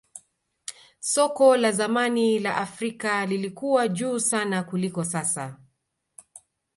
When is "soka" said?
1.13-1.49